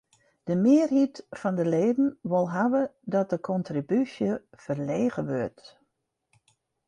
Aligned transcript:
De 0.47 0.55
mearheid 0.63 1.15
fan 1.39 1.55
de 1.59 1.65
leden 1.73 2.07
wol 2.31 2.47
hawwe 2.55 2.81
dat 3.13 3.27
de 3.31 3.39
kontribúsje 3.49 4.31
ferlege 4.63 5.21
wurdt. 5.29 5.65